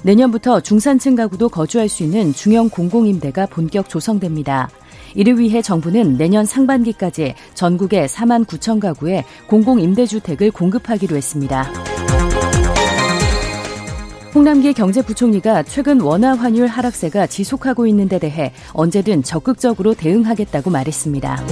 [0.00, 4.70] 내년부터 중산층 가구도 거주할 수 있는 중형 공공임대가 본격 조성됩니다.
[5.14, 11.91] 이를 위해 정부는 내년 상반기까지 전국의 4만 9천 가구에 공공임대주택을 공급하기로 했습니다.
[14.34, 21.44] 홍남기 경제부총리가 최근 원화 환율 하락세가 지속하고 있는 데 대해 언제든 적극적으로 대응하겠다고 말했습니다.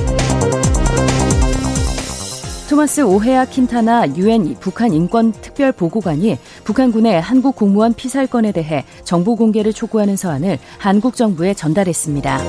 [2.71, 9.37] 토마스 오헤아 킨타나 유엔 북한 인권 특별 보고관이 북한군의 한국 공무원 피살 건에 대해 정보
[9.37, 12.41] 공개를 촉구하는 서한을 한국 정부에 전달했습니다.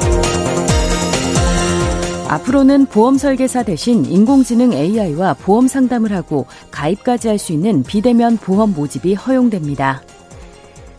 [2.30, 8.74] 앞으로는 보험 설계사 대신 인공지능 AI와 보험 상담을 하고 가입까지 할 수 있는 비대면 보험
[8.74, 10.02] 모집이 허용됩니다.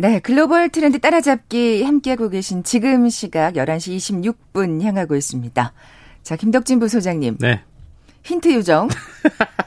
[0.00, 5.72] 네, 글로벌 트렌드 따라잡기 함께하고 계신 지금 시각 11시 26분 향하고 있습니다.
[6.22, 7.36] 자, 김덕진 부소장님.
[7.38, 7.60] 네.
[8.22, 8.88] 힌트 요정.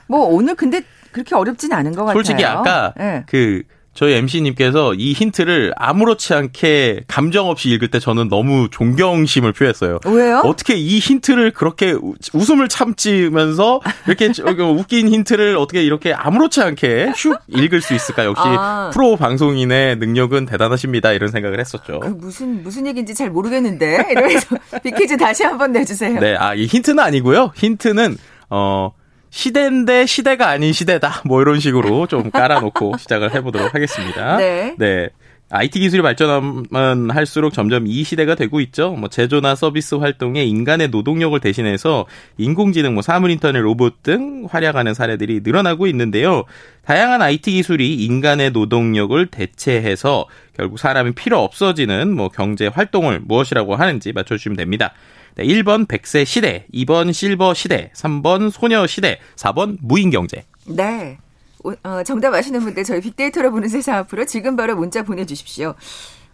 [0.07, 2.13] 뭐 오늘 근데 그렇게 어렵진 않은 것 같아요.
[2.15, 3.23] 솔직히 아까 네.
[3.27, 3.61] 그
[3.93, 9.99] 저희 MC님께서 이 힌트를 아무렇지 않게 감정 없이 읽을 때 저는 너무 존경심을 표했어요.
[10.07, 10.39] 왜요?
[10.43, 16.61] 어떻게 이 힌트를 그렇게 우- 웃음을 참지면서 이렇게 저- 그 웃긴 힌트를 어떻게 이렇게 아무렇지
[16.61, 18.25] 않게 슉 읽을 수 있을까?
[18.25, 18.89] 역시 아.
[18.93, 21.11] 프로 방송인의 능력은 대단하십니다.
[21.11, 21.99] 이런 생각을 했었죠.
[21.99, 26.19] 그 무슨 무슨 얘기인지 잘 모르겠는데 이러면서 빅퀴즈 다시 한번 내주세요.
[26.19, 27.51] 네, 아, 이 힌트는 아니고요.
[27.55, 28.17] 힌트는
[28.49, 28.91] 어
[29.33, 31.23] 시대인데 시대가 아닌 시대다.
[31.25, 34.37] 뭐 이런 식으로 좀 깔아놓고 시작을 해보도록 하겠습니다.
[34.37, 34.75] 네.
[34.77, 35.09] 네.
[35.49, 38.91] IT 기술이 발전하면 할수록 점점 이 시대가 되고 있죠.
[38.91, 42.05] 뭐 제조나 서비스 활동에 인간의 노동력을 대신해서
[42.37, 46.43] 인공지능, 뭐 사물 인터넷, 로봇 등 활약하는 사례들이 늘어나고 있는데요.
[46.85, 54.11] 다양한 IT 기술이 인간의 노동력을 대체해서 결국 사람이 필요 없어지는 뭐 경제 활동을 무엇이라고 하는지
[54.11, 54.93] 맞춰주시면 됩니다.
[55.35, 60.45] 네, 1번 백세 시대, 2번 실버 시대, 3번 소녀 시대, 4번 무인 경제.
[60.67, 61.17] 네.
[61.63, 65.75] 오- 어, 정답 아시는 분들 저희 빅데이터로 보는 세상 앞으로 지금 바로 문자 보내주십시오.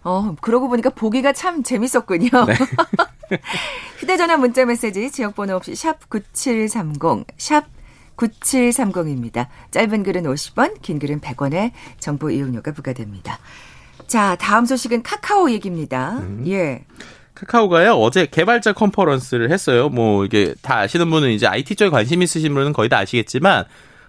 [0.03, 2.29] 어, 그러고 보니까 보기가 참 재밌었군요.
[3.99, 7.65] 휴대전화 문자 메시지 지역번호 없이 샵 9730, 샵
[8.17, 9.47] 9730입니다.
[9.71, 13.39] 짧은 글은 50원, 긴 글은 100원에 정보 이용료가 부과됩니다.
[14.07, 16.21] 자, 다음 소식은 카카오 얘기입니다.
[16.47, 16.83] 예.
[17.39, 19.89] 카카오가요 어제 개발자 컨퍼런스를 했어요.
[19.89, 23.65] 뭐 이게 다 아시는 분은 이제 IT 쪽에 관심 있으신 분은 거의 다 아시겠지만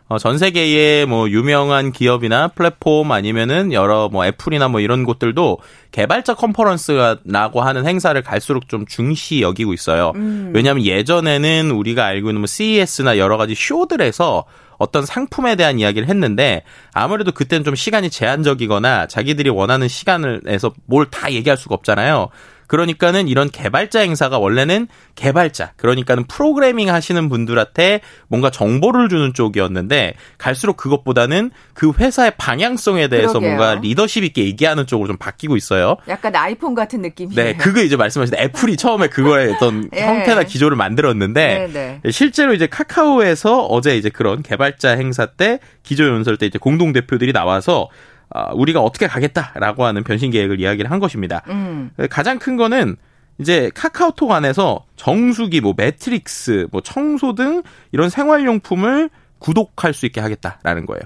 [0.08, 5.58] 어, 전 세계의 뭐 유명한 기업이나 플랫폼 아니면은 여러 뭐 애플이나 뭐 이런 곳들도
[5.92, 10.10] 개발자 컨퍼런스라고 하는 행사를 갈수록 좀 중시 여기고 있어요.
[10.52, 14.44] 왜냐하면 예전에는 우리가 알고 있는 뭐 CES나 여러 가지 쇼들에서
[14.78, 21.06] 어떤 상품에 대한 이야기를 했는데 아무래도 그때는 좀 시간이 제한적이거나 자기들이 원하는 시간을 내서 뭘
[21.10, 22.30] 다 얘기할 수가 없잖아요.
[22.70, 30.76] 그러니까는 이런 개발자 행사가 원래는 개발자, 그러니까는 프로그래밍 하시는 분들한테 뭔가 정보를 주는 쪽이었는데 갈수록
[30.76, 33.56] 그것보다는 그 회사의 방향성에 대해서 그러게요.
[33.56, 35.96] 뭔가 리더십 있게 얘기하는 쪽으로 좀 바뀌고 있어요.
[36.06, 37.34] 약간 아이폰 같은 느낌이에요.
[37.34, 40.02] 네, 그거 이제 말씀하신 애플이 처음에 그거의 어떤 예.
[40.06, 42.10] 형태나 기조를 만들었는데 네, 네.
[42.12, 47.32] 실제로 이제 카카오에서 어제 이제 그런 개발자 행사 때 기조 연설 때 이제 공동 대표들이
[47.32, 48.09] 나와서 아,
[48.54, 51.42] 우리가 어떻게 가겠다라고 하는 변신 계획을 이야기를 한 것입니다.
[51.48, 51.90] 음.
[52.10, 52.96] 가장 큰 거는
[53.38, 60.86] 이제 카카오톡 안에서 정수기, 뭐 매트리스, 뭐 청소 등 이런 생활용품을 구독할 수 있게 하겠다라는
[60.86, 61.00] 거예요.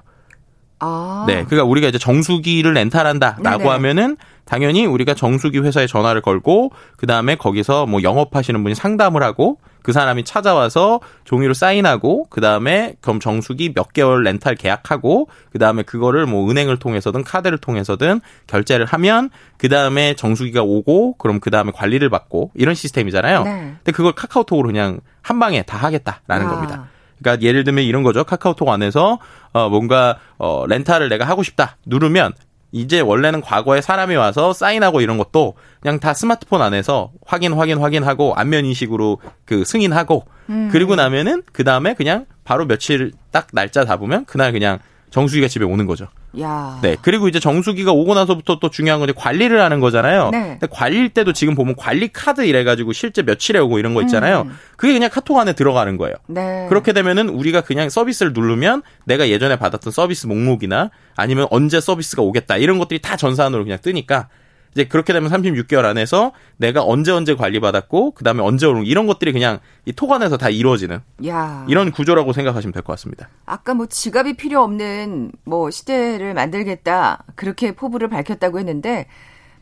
[0.84, 1.24] 아.
[1.26, 3.70] 네, 그러니까 우리가 이제 정수기를 렌탈한다라고 네네.
[3.70, 9.58] 하면은 당연히 우리가 정수기 회사에 전화를 걸고 그 다음에 거기서 뭐 영업하시는 분이 상담을 하고
[9.82, 15.82] 그 사람이 찾아와서 종이로 사인하고 그 다음에 그럼 정수기 몇 개월 렌탈 계약하고 그 다음에
[15.82, 21.70] 그거를 뭐 은행을 통해서든 카드를 통해서든 결제를 하면 그 다음에 정수기가 오고 그럼 그 다음에
[21.74, 23.42] 관리를 받고 이런 시스템이잖아요.
[23.44, 23.74] 네.
[23.76, 26.50] 근데 그걸 카카오톡으로 그냥 한 방에 다 하겠다라는 아.
[26.50, 26.88] 겁니다.
[27.18, 28.24] 그러니까 예를 들면 이런 거죠.
[28.24, 29.18] 카카오톡 안에서
[29.52, 32.32] 어 뭔가 어 렌탈을 내가 하고 싶다 누르면
[32.72, 38.34] 이제 원래는 과거에 사람이 와서 사인하고 이런 것도 그냥 다 스마트폰 안에서 확인 확인 확인하고
[38.34, 40.24] 안면 인식으로 그 승인하고
[40.72, 45.86] 그리고 나면은 그 다음에 그냥 바로 며칠 딱 날짜 잡으면 그날 그냥 정수기가 집에 오는
[45.86, 46.08] 거죠.
[46.40, 46.78] 야.
[46.82, 46.96] 네.
[47.02, 50.30] 그리고 이제 정수기가 오고 나서부터 또 중요한 건 이제 관리를 하는 거잖아요.
[50.30, 50.56] 네.
[50.60, 54.42] 근데 관리일 때도 지금 보면 관리 카드 이래가지고 실제 며칠에 오고 이런 거 있잖아요.
[54.42, 54.58] 음.
[54.76, 56.14] 그게 그냥 카톡 안에 들어가는 거예요.
[56.26, 56.66] 네.
[56.68, 62.56] 그렇게 되면은 우리가 그냥 서비스를 누르면 내가 예전에 받았던 서비스 목록이나 아니면 언제 서비스가 오겠다
[62.56, 64.28] 이런 것들이 다 전산으로 그냥 뜨니까
[64.74, 69.60] 이제 그렇게 되면 36개월 안에서 내가 언제 언제 관리받았고 그다음에 언제 오는 이런 것들이 그냥
[69.84, 71.64] 이톡 안에서 다 이루어지는 야.
[71.68, 73.28] 이런 구조라고 생각하시면 될 것 같습니다.
[73.46, 79.06] 아까 뭐 지갑이 필요 없는 뭐 시대를 만들겠다 그렇게 포부를 밝혔다고 했는데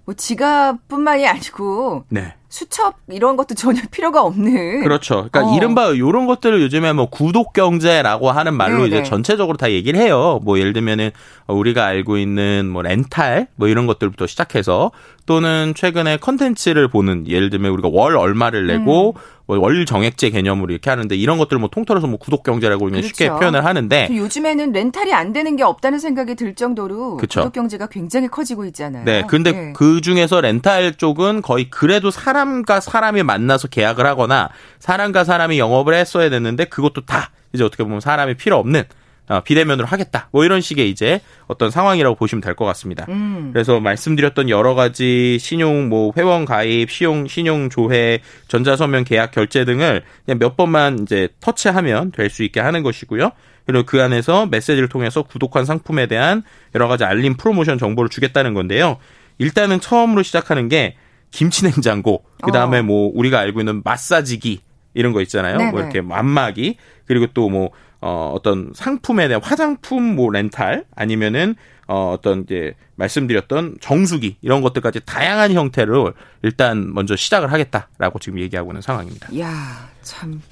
[0.05, 2.35] 뭐 지갑뿐만이 아니고 네.
[2.53, 5.27] 수첩 이런 것도 전혀 필요가 없는 그렇죠.
[5.33, 5.57] 그러니까 어.
[5.57, 8.87] 이른바 이런 것들을 요즘에 뭐 구독 경제라고 하는 말로 네네.
[8.89, 10.39] 이제 전체적으로 다 얘기를 해요.
[10.45, 11.11] 뭐 예를 들면은
[11.49, 14.93] 우리가 알고 있는 뭐 렌탈 뭐 이런 것들부터 시작해서
[15.25, 19.43] 또는 최근에 컨텐츠를 보는 예를 들면 우리가 월 얼마를 내고 음.
[19.47, 23.41] 뭐월 정액제 개념으로 이렇게 하는데 이런 것들 뭐 통틀어서 뭐 구독 경제라고 그냥 쉽게 그렇죠.
[23.41, 27.41] 표현을 하는데 저 요즘에는 렌탈이 안 되는 게 없다는 생각이 들 정도로 그쵸.
[27.41, 29.05] 구독 경제가 굉장히 커지고 있잖아요.
[29.05, 29.73] 네, 근데 네.
[29.75, 35.95] 그 중에서 렌탈 쪽은 거의 그래도 사람 과 사람이 만나서 계약을 하거나 사람과 사람이 영업을
[35.95, 38.85] 했어야 됐는데 그것도 다 이제 어떻게 보면 사람이 필요 없는
[39.29, 40.29] 어, 비대면으로 하겠다.
[40.33, 43.07] 뭐 이런 식의 이제 어떤 상황이라고 보시면 될 것 같습니다.
[43.09, 43.51] 음.
[43.53, 50.03] 그래서 말씀드렸던 여러 가지 신용 뭐 회원 가입, 신용 신용 조회, 전자서면 계약 결제 등을
[50.27, 53.31] 그냥 몇 번만 이제 터치하면 될 수 있게 하는 것이고요.
[53.65, 56.43] 그리고 그 안에서 메시지를 통해서 구독한 상품에 대한
[56.75, 58.99] 여러 가지 알림 프로모션 정보를 주겠다는 건데요.
[59.39, 60.97] 일단은 처음으로 시작하는 게
[61.33, 62.83] 김치 냉장고, 그 다음에 어.
[62.85, 64.61] 뭐 우리가 알고 있는 마사지기
[64.95, 65.59] 이런 거 있잖아요.
[65.59, 65.71] 네네.
[65.73, 67.71] 뭐 이렇게 안마기 그리고 또 뭐
[68.05, 71.55] 어, 어떤 상품에 대한 화장품 뭐 렌탈 아니면은
[71.87, 78.73] 어, 어떤 이제 말씀드렸던 정수기 이런 것들까지 다양한 형태로 일단 먼저 시작을 하겠다라고 지금 얘기하고
[78.73, 79.29] 있는 상황입니다.
[79.39, 80.43] 야, 참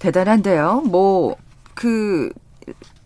[0.00, 0.82] 대단한데요.
[0.86, 1.36] 뭐
[1.74, 2.30] 그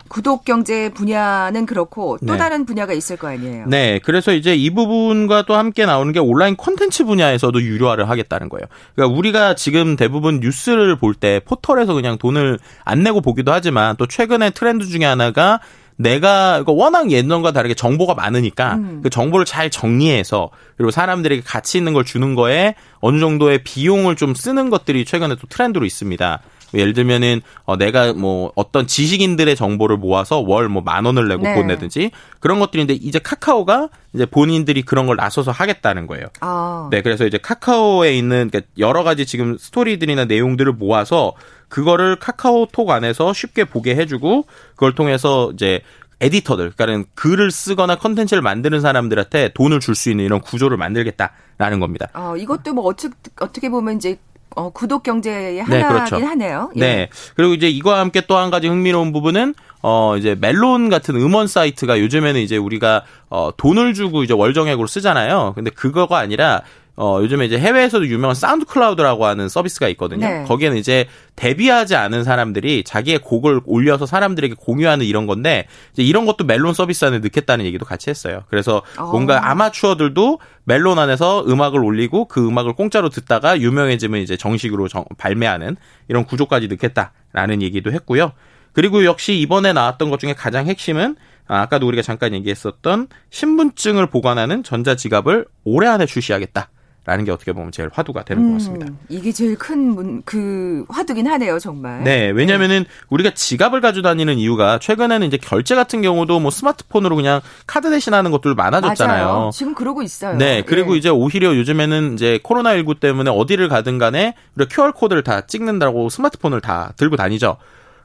[0.09, 2.39] 구독 경제 분야는 그렇고 또 네.
[2.39, 3.67] 다른 분야가 있을 거 아니에요.
[3.67, 8.65] 네, 그래서 이제 이 부분과 또 함께 나오는 게 온라인 콘텐츠 분야에서도 유료화를 하겠다는 거예요.
[8.95, 14.07] 그러니까 우리가 지금 대부분 뉴스를 볼 때 포털에서 그냥 돈을 안 내고 보기도 하지만 또
[14.07, 15.59] 최근에 트렌드 중에 하나가
[15.97, 19.01] 내가 워낙 예전과 다르게 정보가 많으니까 음.
[19.03, 24.35] 그 정보를 잘 정리해서 그리고 사람들에게 가치 있는 걸 주는 거에 어느 정도의 비용을 좀
[24.35, 26.41] 쓰는 것들이 최근에 또 트렌드로 있습니다.
[26.75, 31.55] 예를 들면은 어 내가 뭐 어떤 지식인들의 정보를 모아서 월 뭐 만 원을 내고 네.
[31.55, 36.27] 보내든지 그런 것들인데 이제 카카오가 이제 본인들이 그런 걸 나서서 하겠다는 거예요.
[36.41, 41.33] 아, 네, 그래서 이제 카카오에 있는 그러니까 여러 가지 지금 스토리들이나 내용들을 모아서
[41.69, 45.81] 그거를 카카오톡 안에서 쉽게 보게 해주고 그걸 통해서 이제
[46.21, 52.09] 에디터들, 그러니까는 글을 쓰거나 컨텐츠를 만드는 사람들한테 돈을 줄 수 있는 이런 구조를 만들겠다라는 겁니다.
[52.13, 54.19] 어, 이것도 뭐 어떻게 어떻게 보면 이제
[54.59, 56.27] 어, 구독 경제의 네, 하나긴 그렇죠.
[56.27, 56.71] 하네요.
[56.77, 56.81] 예.
[56.81, 57.09] 네.
[57.37, 62.01] 그리고 이제 이거와 함께 또 한 가지 흥미로운 부분은 어 이제 멜론 같은 음원 사이트가
[62.01, 65.53] 요즘에는 이제 우리가 어 돈을 주고 이제 월정액으로 쓰잖아요.
[65.55, 66.63] 근데 그거가 아니라
[67.01, 70.27] 어 요즘에 이제 해외에서도 유명한 사운드 클라우드라고 하는 서비스가 있거든요.
[70.27, 70.43] 네.
[70.49, 71.07] 거기에는 이제
[71.37, 77.05] 데뷔하지 않은 사람들이 자기의 곡을 올려서 사람들에게 공유하는 이런 건데 이제 이런 것도 멜론 서비스
[77.05, 78.43] 안에 넣겠다는 얘기도 같이 했어요.
[78.49, 79.13] 그래서 어.
[79.13, 85.77] 뭔가 아마추어들도 멜론 안에서 음악을 올리고 그 음악을 공짜로 듣다가 유명해지면 이제 정식으로 정- 발매하는
[86.09, 88.33] 이런 구조까지 넣겠다라는 얘기도 했고요.
[88.73, 91.15] 그리고 역시 이번에 나왔던 것 중에 가장 핵심은
[91.47, 96.69] 아, 아까도 우리가 잠깐 얘기했었던 신분증을 보관하는 전자지갑을 올해 안에 출시하겠다
[97.09, 98.87] 라는 게 어떻게 보면 제일 화두가 되는 것 같습니다.
[98.87, 102.05] 음, 이게 제일 큰 그 화두긴 하네요, 정말.
[102.05, 107.41] 네, 왜냐면은 우리가 지갑을 가지고 다니는 이유가 최근에는 이제 결제 같은 경우도 뭐 스마트폰으로 그냥
[107.67, 109.25] 카드 대신하는 것들 많아졌잖아요.
[109.27, 109.51] 맞아요.
[109.55, 110.37] 지금 그러고 있어요.
[110.37, 110.99] 네, 그리고 예.
[110.99, 116.61] 이제 오히려 요즘에는 이제 코로나 19 때문에 어디를 가든 간에 우리가 QR코드를 다 찍는다고 스마트폰을
[116.61, 117.57] 다 들고 다니죠.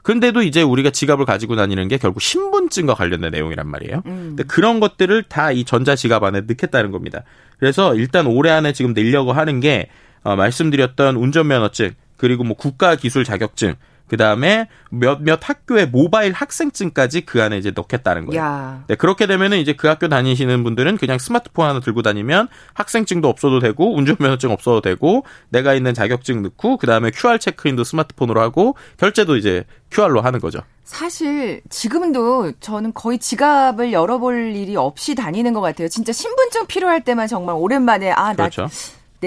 [0.04, 4.02] 근데도 이제 우리가 지갑을 가지고 다니는 게 결국 신분증과 관련된 내용이란 말이에요.
[4.06, 4.34] 음.
[4.36, 7.22] 근데 그런 것들을 다 이 전자 지갑 안에 넣겠다는 겁니다.
[7.58, 9.88] 그래서 일단 올해 안에 지금 내려고 하는 게
[10.22, 13.74] 어, 말씀드렸던 운전면허증 그리고 뭐 국가기술 자격증
[14.06, 18.40] 그 다음에 몇몇 학교의 모바일 학생증까지 그 안에 이제 넣겠다는 거예요.
[18.40, 18.84] 야.
[18.86, 23.60] 네, 그렇게 되면은 이제 그 학교 다니시는 분들은 그냥 스마트폰 하나 들고 다니면 학생증도 없어도
[23.60, 29.64] 되고 운전면허증 없어도 되고 내가 있는 자격증 넣고 그다음에 QR 체크인도 스마트폰으로 하고 결제도 이제
[29.90, 30.60] QR로 하는 거죠.
[30.84, 35.88] 사실 지금도 저는 거의 지갑을 열어볼 일이 없이 다니는 것 같아요.
[35.88, 38.68] 진짜 신분증 필요할 때만 정말 오랜만에 아나내 그렇죠.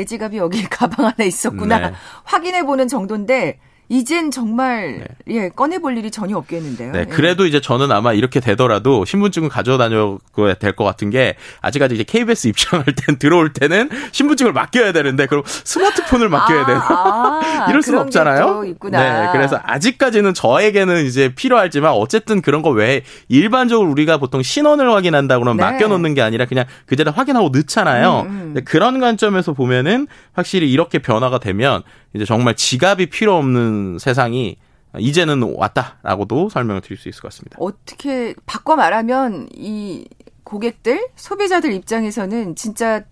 [0.05, 1.93] 지갑이 여기 가방 안에 있었구나 네.
[2.23, 3.59] 확인해 보는 정도인데
[3.89, 6.91] 이젠 정말 예 꺼내 볼 일이 전혀 없겠는데요.
[6.91, 7.05] 네, 예.
[7.05, 10.17] 그래도 이제 저는 아마 이렇게 되더라도 신분증을 가져다 다녀야
[10.59, 15.43] 될 것 같은 게 아직까지 이제 KBS 입장할 땐 들어올 때는 신분증을 맡겨야 되는데 그럼
[15.45, 16.79] 스마트폰을 맡겨야 되나?
[16.89, 18.63] 아, 이럴 수는 없잖아요.
[18.91, 25.39] 네, 그래서 아직까지는 저에게는 이제 필요하지만 어쨌든 그런 거 외에 일반적으로 우리가 보통 신원을 확인한다
[25.39, 25.63] 그러면 네.
[25.63, 28.25] 맡겨놓는 게 아니라 그냥 그대로 확인하고 넣잖아요.
[28.29, 28.63] 음, 음.
[28.65, 34.57] 그런 관점에서 보면은 확실히 이렇게 변화가 되면 이제 정말 지갑이 필요 없는 세상이
[34.97, 37.57] 이제는 왔다라고도 설명을 드릴 수 있을 것 같습니다.
[37.59, 40.07] 어떻게 바꿔 말하면 이
[40.43, 43.03] 고객들 소비자들 입장에서는 진짜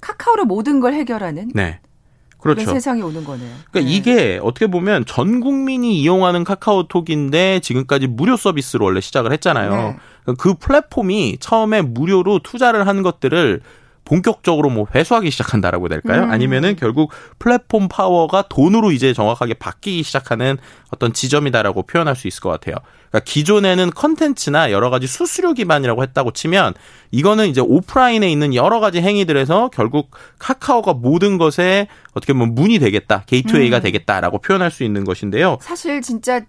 [0.00, 1.80] 카카오로 모든 걸 해결하는 네.
[2.38, 2.64] 그렇죠.
[2.70, 3.54] 세상이 오는 거네요.
[3.70, 3.96] 그러니까 네.
[3.96, 9.70] 이게 어떻게 보면 전 국민이 이용하는 카카오톡인데 지금까지 무료 서비스로 원래 시작을 했잖아요.
[9.70, 9.96] 네.
[10.22, 13.60] 그러니까 그 플랫폼이 처음에 무료로 투자를 한 것들을
[14.04, 16.24] 본격적으로 뭐 회수하기 시작한다라고 해야 될까요?
[16.24, 16.30] 음.
[16.30, 20.58] 아니면은 결국 플랫폼 파워가 돈으로 이제 정확하게 바뀌기 시작하는
[20.90, 22.76] 어떤 지점이다라고 표현할 수 있을 것 같아요.
[23.10, 26.74] 그러니까 기존에는 컨텐츠나 여러 가지 수수료 기반이라고 했다고 치면
[27.10, 33.22] 이거는 이제 오프라인에 있는 여러 가지 행위들에서 결국 카카오가 모든 것에 어떻게 보면 문이 되겠다,
[33.26, 33.82] 게이트웨이가 음.
[33.82, 35.58] 되겠다라고 표현할 수 있는 것인데요.
[35.60, 36.40] 사실 진짜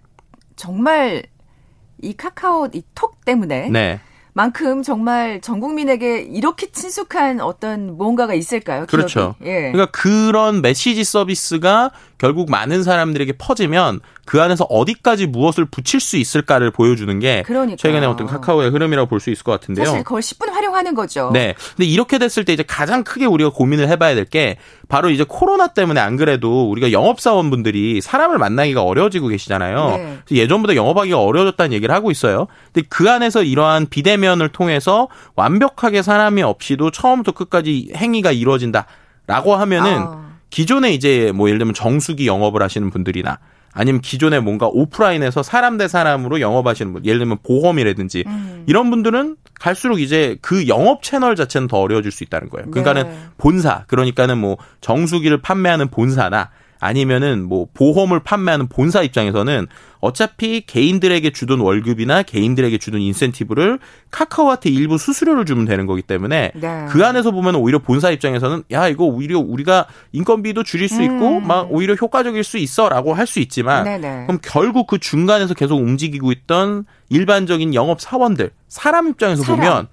[0.56, 1.22] 정말
[2.00, 4.00] 이 카카오 이 톡 때문에 네.
[4.34, 8.86] 만큼 정말 전 국민에게 이렇게 친숙한 어떤 무언가가 있을까요?
[8.86, 8.90] 기업이?
[8.90, 9.34] 그렇죠.
[9.42, 9.72] 예.
[9.72, 14.00] 그러니까 그런 메시지 서비스가 결국 많은 사람들에게 퍼지면
[14.32, 17.76] 그 안에서 어디까지 무엇을 붙일 수 있을까를 보여주는 게 그러니까요.
[17.76, 19.84] 최근에 어떤 카카오의 흐름이라고 볼 수 있을 것 같은데요.
[19.84, 21.28] 사실 그걸 10분 활용하는 거죠.
[21.34, 21.54] 네.
[21.76, 24.56] 근데 이렇게 됐을 때 이제 가장 크게 우리가 고민을 해봐야 될 게
[24.88, 29.96] 바로 이제 코로나 때문에 안 그래도 우리가 영업사원분들이 사람을 만나기가 어려워지고 계시잖아요.
[29.98, 30.18] 네.
[30.30, 32.46] 예전보다 영업하기가 어려워졌다는 얘기를 하고 있어요.
[32.72, 40.22] 근데 그 안에서 이러한 비대면을 통해서 완벽하게 사람이 없이도 처음부터 끝까지 행위가 이루어진다라고 하면은 아.
[40.48, 43.38] 기존에 이제 뭐 예를 들면 정수기 영업을 하시는 분들이나
[43.74, 48.64] 아니면 기존에 뭔가 오프라인에서 사람 대 사람으로 영업하시는 분, 예를 들면 보험이라든지 음.
[48.66, 52.70] 이런 분들은 갈수록 이제 그 영업 채널 자체는 더 어려워질 수 있다는 거예요.
[52.70, 53.18] 그러니까는 네.
[53.38, 56.50] 본사, 그러니까는 뭐 정수기를 판매하는 본사나
[56.82, 59.68] 아니면은 뭐 보험을 판매하는 본사 입장에서는
[60.00, 63.78] 어차피 개인들에게 주던 월급이나 개인들에게 주던 인센티브를
[64.10, 66.86] 카카오한테 일부 수수료를 주면 되는 거기 때문에 네.
[66.90, 71.46] 그 안에서 보면 오히려 본사 입장에서는 야 이거 오히려 우리가 인건비도 줄일 수 있고 음.
[71.46, 74.24] 막 오히려 효과적일 수 있어라고 할 수 있지만 네네.
[74.26, 79.60] 그럼 결국 그 중간에서 계속 움직이고 있던 일반적인 영업 사원들 사람 입장에서 사람.
[79.60, 79.86] 보면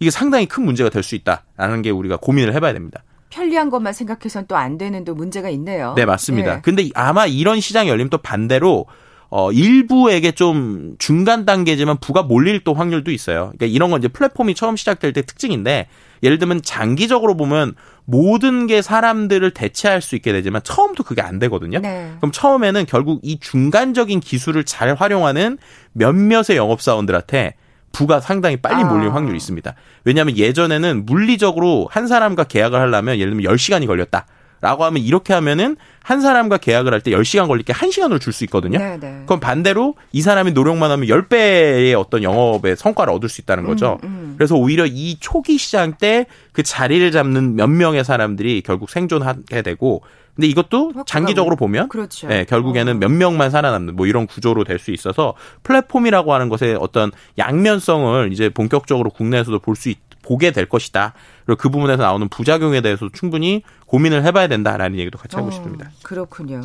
[0.00, 3.02] 이게 상당히 큰 문제가 될 수 있다라는 게 우리가 고민을 해봐야 됩니다.
[3.36, 5.92] 편리한 것만 생각해선 또 안 되는 또 문제가 있네요.
[5.96, 6.56] 네, 맞습니다.
[6.56, 6.60] 예.
[6.62, 8.86] 근데 아마 이런 시장이 열리면 또 반대로
[9.28, 13.52] 어, 일부에게 좀 중간 단계지만 부가 몰릴 또 확률도 있어요.
[13.56, 15.88] 그러니까 이런 건 이제 플랫폼이 처음 시작될 때 특징인데
[16.22, 17.74] 예를 들면 장기적으로 보면
[18.06, 21.80] 모든 게 사람들을 대체할 수 있게 되지만 처음부터 그게 안 되거든요.
[21.80, 22.12] 네.
[22.18, 25.58] 그럼 처음에는 결국 이 중간적인 기술을 잘 활용하는
[25.92, 27.54] 몇몇의 영업사원들한테
[27.96, 28.84] 부가 상당히 빨리 아.
[28.84, 29.74] 몰릴 확률이 있습니다.
[30.04, 34.26] 왜냐하면 예전에는 물리적으로 한 사람과 계약을 하려면 예를 들면 10시간이 걸렸다.
[34.60, 38.44] 라고 하면 이렇게 하면은 한 사람과 계약을 할 때 10시간 걸릴 게 1시간으로 줄 수
[38.44, 38.78] 있거든요.
[38.78, 39.22] 네, 네.
[39.26, 43.98] 그럼 반대로 이 사람이 노력만 하면 10배의 어떤 영업의 성과를 얻을 수 있다는 거죠.
[44.04, 44.34] 음.
[44.36, 50.00] 그래서 오히려 이 초기 시장 때 그 자리를 잡는 몇 명의 사람들이 결국 생존하게 되고
[50.34, 52.28] 근데 이것도 장기적으로 보면 그렇죠.
[52.28, 52.98] 네, 결국에는 어.
[52.98, 58.48] 몇 명만 살아남는 뭐 이런 구조로 될 수 있어서 플랫폼이라고 하는 것의 어떤 양면성을 이제
[58.48, 59.90] 본격적으로 국내에서도 볼 수
[60.26, 61.14] 보게 될 것이다.
[61.44, 65.90] 그리고 그 부분에서 나오는 부작용에 대해서 충분히 고민을 해봐야 된다라는 얘기도 같이 하고 어, 싶습니다.
[66.02, 66.62] 그렇군요.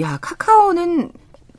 [0.00, 1.10] 야, 카카오는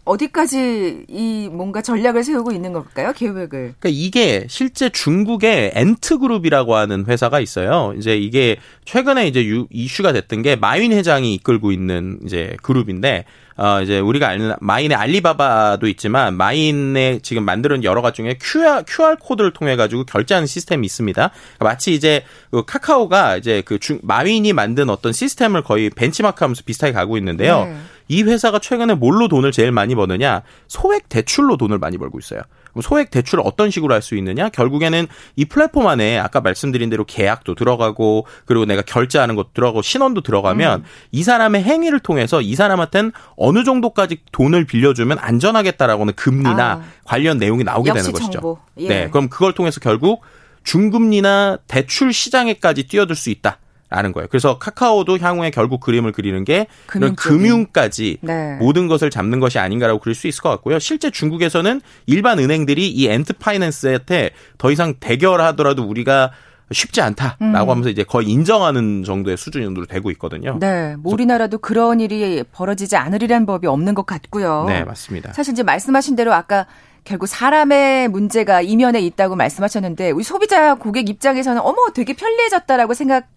[0.06, 3.14] 어디까지 이 뭔가 전략을 세우고 있는 걸까요?
[3.14, 3.48] 계획을.
[3.50, 7.94] 그러니까 이게 실제 중국의 엔트 그룹이라고 하는 회사가 있어요.
[7.98, 13.24] 이제 이게 최근에 이제 유, 이슈가 됐던 게 마윈 회장이 이끌고 있는 이제 그룹인데
[13.56, 19.18] 어 이제 우리가 아는 마인의 알리바바도 있지만 마인에 지금 만드는 여러 가지 중에 QR QR
[19.20, 21.30] 코드를 통해 가지고 결제하는 시스템이 있습니다.
[21.30, 26.94] 그러니까 마치 이제 그 카카오가 이제 그 중, 마윈이 만든 어떤 시스템을 거의 벤치마크하면서 비슷하게
[26.94, 27.66] 가고 있는데요.
[27.66, 27.78] 네.
[28.14, 30.44] 이 회사가 최근에 뭘로 돈을 제일 많이 버느냐?
[30.68, 32.42] 소액 대출로 돈을 많이 벌고 있어요.
[32.82, 34.50] 소액 대출을 어떤 식으로 할 수 있느냐?
[34.50, 40.22] 결국에는 이 플랫폼 안에 아까 말씀드린 대로 계약도 들어가고 그리고 내가 결제하는 것도 들어가고 신원도
[40.22, 40.86] 들어가면 음.
[41.12, 46.84] 이 사람의 행위를 통해서 이 사람한테는 어느 정도까지 돈을 빌려주면 안전하겠다라고는 금리나 아.
[47.06, 48.32] 관련 내용이 나오게 되는 것이죠.
[48.32, 48.60] 정보.
[48.78, 48.88] 예.
[48.88, 50.22] 네, 그럼 그걸 통해서 결국
[50.64, 53.58] 중금리나 대출 시장에까지 뛰어들 수 있다.
[53.94, 54.28] 라는 거예요.
[54.30, 57.16] 그래서 카카오도 향후에 결국 그림을 그리는 게 금융적인.
[57.16, 58.56] 금융까지 네.
[58.56, 60.80] 모든 것을 잡는 것이 아닌가라고 그릴 수 있을 것 같고요.
[60.80, 66.32] 실제 중국에서는 일반 은행들이 이 엔트 파이낸스한테 더 이상 대결하더라도 우리가
[66.72, 67.56] 쉽지 않다라고 음.
[67.56, 70.58] 하면서 이제 거의 인정하는 정도의 수준으로 되고 있거든요.
[70.60, 74.66] 네, 뭐 우리나라도 그런 일이 벌어지지 않으리란 법이 없는 것 같고요.
[74.68, 75.34] 네, 맞습니다.
[75.34, 76.66] 사실 이제 말씀하신 대로 아까
[77.04, 83.28] 결국 사람의 문제가 이면에 있다고 말씀하셨는데 우리 소비자 고객 입장에서는 어머 되게 편리해졌다라고 생각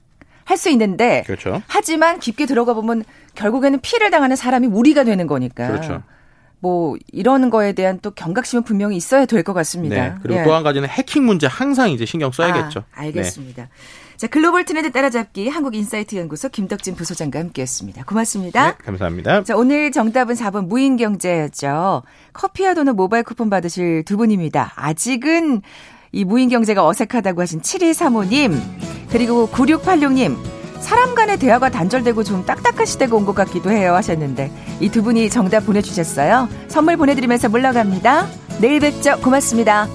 [0.47, 1.61] 할 수 있는데 그렇죠.
[1.67, 3.05] 하지만 깊게 들어가 보면
[3.35, 5.67] 결국에는 피해를 당하는 사람이 우리가 되는 거니까.
[5.69, 6.03] 그렇죠.
[6.61, 9.97] 뭐 이런 거에 대한 또 경각심은 분명히 있어야 될 것 같습니다.
[9.97, 10.15] 네.
[10.23, 10.45] 그리고 예.
[10.45, 12.85] 또한 가지는 해킹 문제 항상 이제 신경 써야겠죠.
[12.95, 13.69] 아, 알겠습니다.
[14.17, 18.05] 자, 글로벌 트렌드 따라잡기 한국인사이트 연구소 김덕진 부소장과 함께했습니다.
[18.05, 18.69] 고맙습니다.
[18.71, 19.44] 네, 감사합니다.
[19.44, 22.03] 자, 오늘 정답은 4번 무인 경제였죠.
[22.33, 24.73] 커피와 도넛 모바일 쿠폰 받으실 두 분입니다.
[24.77, 25.61] 아직은
[26.17, 28.58] 이 무인 경제가 어색하다고 하신 7235님,
[29.10, 30.35] 그리고 9686님,
[30.81, 34.50] 사람 간의 대화가 단절되고 좀 딱딱한 시대가 온 것 같기도 해요 하셨는데,
[34.81, 36.48] 이 두 분이 정답 보내주셨어요.
[36.69, 38.29] 선물 보내드리면서 물러갑니다.
[38.60, 39.19] 내일 뵙죠.
[39.23, 39.88] 고맙습니다.